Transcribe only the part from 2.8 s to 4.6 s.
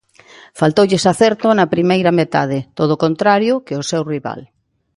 o contrario que ao seu rival.